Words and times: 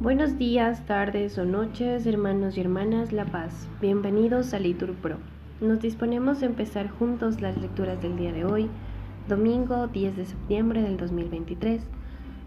Buenos 0.00 0.36
días, 0.36 0.84
tardes 0.84 1.38
o 1.38 1.44
noches, 1.44 2.06
hermanos 2.06 2.56
y 2.56 2.60
hermanas 2.60 3.12
La 3.12 3.24
Paz. 3.24 3.68
Bienvenidos 3.80 4.52
a 4.52 4.58
Litur 4.58 4.94
Pro. 4.94 5.18
Nos 5.60 5.80
disponemos 5.80 6.42
a 6.42 6.46
empezar 6.46 6.90
juntos 6.90 7.40
las 7.40 7.56
lecturas 7.56 8.02
del 8.02 8.16
día 8.16 8.32
de 8.32 8.44
hoy, 8.44 8.68
domingo 9.28 9.86
10 9.86 10.16
de 10.16 10.24
septiembre 10.24 10.82
del 10.82 10.96
2023, 10.96 11.82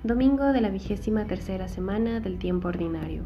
domingo 0.03 0.51
de 0.51 0.59
la 0.59 0.69
vigésima 0.69 1.25
tercera 1.27 1.69
semana 1.69 2.19
del 2.19 2.37
tiempo 2.37 2.67
ordinario. 2.67 3.23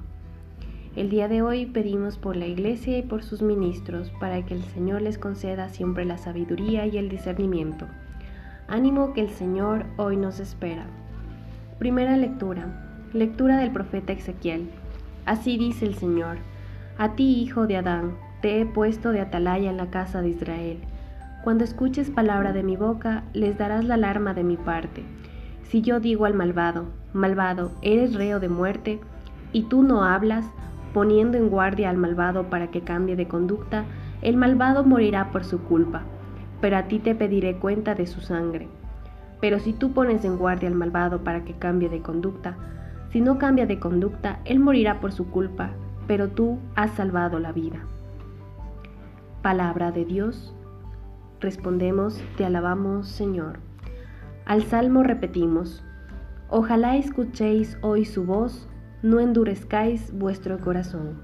El 0.96 1.10
día 1.10 1.28
de 1.28 1.42
hoy 1.42 1.66
pedimos 1.66 2.18
por 2.18 2.36
la 2.36 2.46
Iglesia 2.46 3.00
y 3.00 3.02
por 3.02 3.24
sus 3.24 3.42
ministros 3.42 4.12
para 4.20 4.46
que 4.46 4.54
el 4.54 4.64
Señor 4.64 5.02
les 5.02 5.18
conceda 5.18 5.70
siempre 5.70 6.06
la 6.06 6.20
sabiduría 6.20 6.86
y 6.86 6.98
el 6.98 7.10
discernimiento. 7.10 7.88
Ánimo 8.68 9.14
que 9.14 9.22
el 9.22 9.30
Señor 9.30 9.86
hoy 9.98 10.18
nos 10.18 10.40
espera. 10.40 10.86
Primera 11.80 12.18
lectura. 12.18 12.66
Lectura 13.14 13.56
del 13.56 13.72
profeta 13.72 14.12
Ezequiel. 14.12 14.70
Así 15.26 15.58
dice 15.58 15.86
el 15.86 15.96
Señor, 15.96 16.36
a 16.98 17.16
ti, 17.16 17.42
hijo 17.42 17.68
de 17.68 17.78
Adán, 17.78 18.18
te 18.42 18.60
he 18.60 18.66
puesto 18.66 19.14
de 19.14 19.22
atalaya 19.22 19.70
en 19.70 19.78
la 19.78 19.90
casa 19.90 20.22
de 20.22 20.28
Israel. 20.28 20.80
Cuando 21.42 21.64
escuches 21.64 22.10
palabra 22.10 22.52
de 22.52 22.64
mi 22.64 22.76
boca, 22.76 23.24
les 23.32 23.58
darás 23.58 23.86
la 23.86 23.94
alarma 23.94 24.34
de 24.34 24.44
mi 24.44 24.58
parte. 24.58 25.06
Si 25.70 25.82
yo 25.82 26.02
digo 26.02 26.26
al 26.26 26.34
malvado, 26.34 26.88
malvado, 27.14 27.72
eres 27.82 28.14
reo 28.14 28.42
de 28.42 28.50
muerte, 28.50 29.00
y 29.54 29.64
tú 29.64 29.82
no 29.82 30.04
hablas, 30.04 30.46
poniendo 30.94 31.38
en 31.38 31.48
guardia 31.48 31.90
al 31.90 31.98
malvado 31.98 32.50
para 32.50 32.72
que 32.72 32.82
cambie 32.82 33.16
de 33.16 33.30
conducta, 33.30 33.86
el 34.22 34.36
malvado 34.36 34.84
morirá 34.84 35.32
por 35.32 35.46
su 35.46 35.60
culpa, 35.60 36.02
pero 36.60 36.76
a 36.76 36.90
ti 36.90 37.00
te 37.00 37.16
pediré 37.16 37.56
cuenta 37.56 37.96
de 37.96 38.06
su 38.06 38.20
sangre. 38.20 38.68
Pero 39.42 39.60
si 39.60 39.74
tú 39.74 39.94
pones 39.94 40.26
en 40.26 40.38
guardia 40.38 40.70
al 40.70 40.76
malvado 40.76 41.24
para 41.24 41.46
que 41.46 41.54
cambie 41.54 41.90
de 41.90 42.02
conducta, 42.02 42.58
si 43.12 43.22
no 43.22 43.38
cambia 43.38 43.66
de 43.66 43.80
conducta, 43.80 44.40
él 44.46 44.60
morirá 44.60 45.00
por 45.00 45.12
su 45.12 45.30
culpa, 45.30 45.72
pero 46.08 46.30
tú 46.30 46.60
has 46.76 46.92
salvado 46.92 47.40
la 47.40 47.52
vida. 47.52 47.80
Palabra 49.42 49.92
de 49.92 50.06
Dios. 50.06 50.54
Respondemos, 51.40 52.22
te 52.36 52.46
alabamos, 52.46 53.08
Señor. 53.08 53.60
Al 54.46 54.64
salmo 54.64 55.04
repetimos, 55.04 55.84
ojalá 56.50 56.98
escuchéis 56.98 57.78
hoy 57.82 58.04
su 58.04 58.26
voz, 58.26 58.68
no 59.02 59.20
endurezcáis 59.20 60.12
vuestro 60.12 60.60
corazón. 60.60 61.22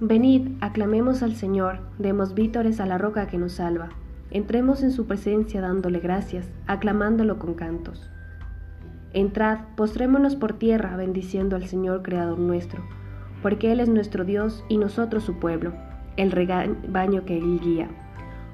Venid, 0.00 0.58
aclamemos 0.60 1.22
al 1.22 1.34
Señor, 1.34 1.78
demos 1.98 2.34
vítores 2.34 2.80
a 2.80 2.86
la 2.86 2.98
roca 2.98 3.26
que 3.28 3.38
nos 3.38 3.52
salva. 3.52 3.88
Entremos 4.30 4.82
en 4.82 4.90
su 4.90 5.06
presencia 5.06 5.60
dándole 5.60 6.00
gracias, 6.00 6.50
aclamándolo 6.66 7.38
con 7.38 7.54
cantos. 7.54 8.10
Entrad, 9.12 9.60
postrémonos 9.76 10.36
por 10.36 10.54
tierra, 10.54 10.96
bendiciendo 10.96 11.56
al 11.56 11.66
Señor 11.66 12.02
Creador 12.02 12.38
nuestro, 12.38 12.82
porque 13.42 13.72
Él 13.72 13.80
es 13.80 13.88
nuestro 13.88 14.24
Dios 14.24 14.64
y 14.68 14.78
nosotros 14.78 15.24
su 15.24 15.38
pueblo, 15.38 15.72
el 16.16 16.32
rebaño 16.32 17.24
que 17.24 17.38
Él 17.38 17.60
guía. 17.60 17.88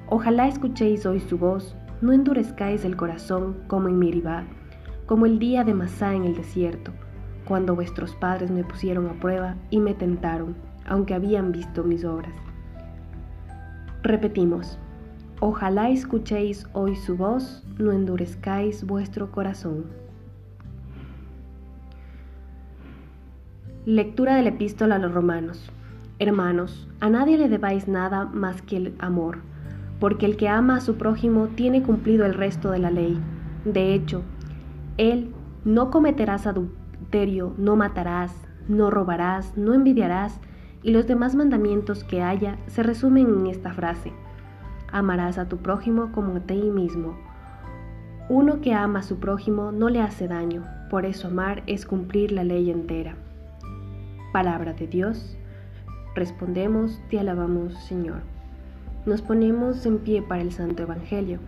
Ojalá 0.07 0.47
escuchéis 0.47 1.05
hoy 1.05 1.19
su 1.19 1.37
voz, 1.37 1.75
no 2.01 2.13
endurezcáis 2.13 2.85
el 2.85 2.95
corazón 2.95 3.57
como 3.67 3.89
en 3.89 3.97
Miribá, 3.97 4.45
como 5.05 5.25
el 5.25 5.39
día 5.39 5.63
de 5.63 5.73
Masá 5.73 6.13
en 6.13 6.23
el 6.23 6.35
desierto, 6.35 6.91
cuando 7.45 7.75
vuestros 7.75 8.15
padres 8.15 8.51
me 8.51 8.63
pusieron 8.63 9.07
a 9.07 9.13
prueba 9.13 9.55
y 9.69 9.79
me 9.79 9.93
tentaron, 9.93 10.55
aunque 10.85 11.13
habían 11.13 11.51
visto 11.51 11.83
mis 11.83 12.05
obras. 12.05 12.33
Repetimos, 14.01 14.77
ojalá 15.45 15.89
escuchéis 15.89 16.69
hoy 16.71 16.95
su 16.95 17.17
voz, 17.17 17.65
no 17.77 17.91
endurezcáis 17.91 18.87
vuestro 18.87 19.29
corazón. 19.29 19.87
Lectura 23.85 24.37
de 24.37 24.43
la 24.43 24.49
epístola 24.49 24.95
a 24.95 24.99
los 24.99 25.13
romanos. 25.13 25.69
Hermanos, 26.17 26.87
a 27.01 27.09
nadie 27.09 27.37
le 27.37 27.49
debáis 27.49 27.89
nada 27.89 28.23
más 28.23 28.61
que 28.61 28.77
el 28.77 28.95
amor, 28.99 29.39
porque 29.99 30.27
el 30.27 30.37
que 30.37 30.47
ama 30.47 30.77
a 30.77 30.79
su 30.79 30.95
prójimo 30.95 31.49
tiene 31.49 31.83
cumplido 31.83 32.25
el 32.25 32.35
resto 32.35 32.71
de 32.71 32.79
la 32.79 32.89
ley. 32.89 33.19
De 33.65 33.93
hecho, 33.93 34.21
él 34.95 35.33
no 35.65 35.91
cometerás 35.91 36.47
adulterio, 36.47 37.53
no 37.57 37.75
matarás, 37.75 38.33
no 38.69 38.89
robarás, 38.89 39.57
no 39.57 39.73
envidiarás, 39.73 40.39
y 40.83 40.91
los 40.91 41.05
demás 41.05 41.35
mandamientos 41.35 42.05
que 42.05 42.21
haya 42.21 42.57
se 42.67 42.81
resumen 42.81 43.27
en 43.27 43.47
esta 43.47 43.73
frase. 43.73 44.13
Amarás 44.93 45.39
a 45.39 45.49
tu 45.49 45.57
prójimo 45.57 46.11
como 46.11 46.35
a 46.35 46.39
ti 46.41 46.53
mismo. 46.53 47.17
Uno 48.29 48.61
que 48.61 48.75
ama 48.75 48.99
a 48.99 49.03
su 49.03 49.19
prójimo 49.19 49.71
no 49.71 49.89
le 49.89 49.99
hace 49.99 50.27
daño, 50.27 50.63
por 50.91 51.07
eso 51.07 51.29
amar 51.29 51.63
es 51.65 51.87
cumplir 51.87 52.31
la 52.31 52.43
ley 52.43 52.69
entera. 52.69 53.15
Palabra 54.31 54.73
de 54.73 54.85
Dios. 54.85 55.35
Respondemos, 56.13 57.01
te 57.09 57.19
alabamos 57.19 57.73
Señor. 57.85 58.21
Nos 59.07 59.23
ponemos 59.23 59.83
en 59.87 59.97
pie 59.97 60.21
para 60.21 60.43
el 60.43 60.51
Santo 60.51 60.83
Evangelio. 60.83 61.39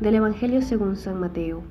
Del 0.00 0.16
Evangelio 0.16 0.60
según 0.60 0.96
San 0.96 1.18
Mateo. 1.18 1.62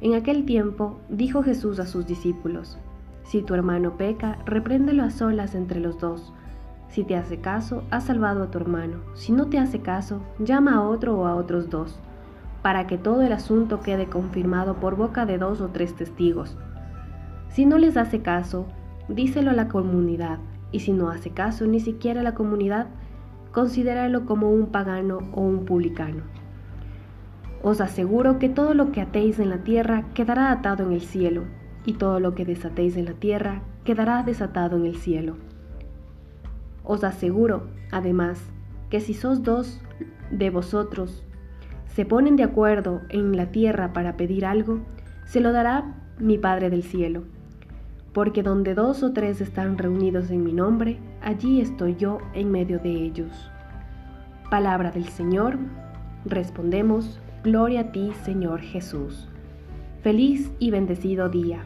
En 0.00 0.14
aquel 0.14 0.44
tiempo 0.46 0.98
dijo 1.08 1.44
Jesús 1.44 1.78
a 1.78 1.86
sus 1.86 2.08
discípulos, 2.08 2.76
Si 3.22 3.42
tu 3.42 3.54
hermano 3.54 3.96
peca, 3.96 4.38
repréndelo 4.46 5.04
a 5.04 5.10
solas 5.10 5.54
entre 5.54 5.78
los 5.78 6.00
dos. 6.00 6.32
Si 6.90 7.04
te 7.04 7.16
hace 7.16 7.38
caso, 7.38 7.84
has 7.90 8.04
salvado 8.04 8.42
a 8.42 8.50
tu 8.50 8.58
hermano. 8.58 8.98
Si 9.14 9.30
no 9.32 9.46
te 9.46 9.58
hace 9.58 9.80
caso, 9.80 10.20
llama 10.40 10.74
a 10.74 10.82
otro 10.82 11.16
o 11.16 11.26
a 11.26 11.36
otros 11.36 11.70
dos, 11.70 12.00
para 12.62 12.88
que 12.88 12.98
todo 12.98 13.22
el 13.22 13.32
asunto 13.32 13.80
quede 13.80 14.06
confirmado 14.06 14.74
por 14.74 14.96
boca 14.96 15.24
de 15.24 15.38
dos 15.38 15.60
o 15.60 15.68
tres 15.68 15.94
testigos. 15.94 16.56
Si 17.48 17.64
no 17.64 17.78
les 17.78 17.96
hace 17.96 18.22
caso, 18.22 18.66
díselo 19.08 19.52
a 19.52 19.54
la 19.54 19.68
comunidad, 19.68 20.38
y 20.72 20.80
si 20.80 20.92
no 20.92 21.10
hace 21.10 21.30
caso 21.30 21.64
ni 21.66 21.78
siquiera 21.78 22.20
a 22.20 22.24
la 22.24 22.34
comunidad, 22.34 22.88
considéralo 23.52 24.26
como 24.26 24.50
un 24.50 24.66
pagano 24.66 25.18
o 25.32 25.42
un 25.42 25.64
publicano. 25.64 26.22
Os 27.62 27.80
aseguro 27.80 28.40
que 28.40 28.48
todo 28.48 28.74
lo 28.74 28.90
que 28.90 29.00
atéis 29.00 29.38
en 29.38 29.50
la 29.50 29.58
tierra 29.58 30.06
quedará 30.14 30.50
atado 30.50 30.84
en 30.84 30.92
el 30.92 31.02
cielo, 31.02 31.44
y 31.84 31.94
todo 31.94 32.18
lo 32.18 32.34
que 32.34 32.44
desatéis 32.44 32.96
en 32.96 33.04
la 33.04 33.14
tierra 33.14 33.62
quedará 33.84 34.24
desatado 34.24 34.76
en 34.76 34.86
el 34.86 34.96
cielo. 34.96 35.36
Os 36.90 37.04
aseguro, 37.04 37.68
además, 37.92 38.42
que 38.90 38.98
si 38.98 39.14
sos 39.14 39.44
dos 39.44 39.80
de 40.32 40.50
vosotros 40.50 41.22
se 41.86 42.04
ponen 42.04 42.34
de 42.34 42.42
acuerdo 42.42 43.02
en 43.10 43.36
la 43.36 43.46
tierra 43.46 43.92
para 43.92 44.16
pedir 44.16 44.44
algo, 44.44 44.80
se 45.24 45.40
lo 45.40 45.52
dará 45.52 45.94
mi 46.18 46.36
Padre 46.36 46.68
del 46.68 46.82
cielo 46.82 47.22
porque 48.12 48.42
donde 48.42 48.74
dos 48.74 49.02
o 49.02 49.12
tres 49.12 49.40
están 49.40 49.78
reunidos 49.78 50.30
en 50.30 50.42
mi 50.42 50.52
nombre, 50.52 50.98
allí 51.22 51.60
estoy 51.60 51.96
yo 51.96 52.18
en 52.34 52.50
medio 52.50 52.78
de 52.78 52.90
ellos. 52.90 53.50
Palabra 54.50 54.90
del 54.90 55.08
Señor, 55.08 55.58
respondemos, 56.24 57.20
Gloria 57.44 57.80
a 57.80 57.92
ti, 57.92 58.10
Señor 58.24 58.60
Jesús. 58.60 59.28
Feliz 60.02 60.50
y 60.58 60.70
bendecido 60.70 61.28
día. 61.28 61.62